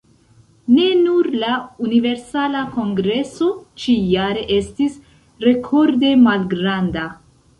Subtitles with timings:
[0.75, 1.57] Ne nur la
[1.87, 3.49] Universala Kongreso
[3.83, 4.97] ĉi-jare estis
[5.47, 7.07] rekorde malgranda.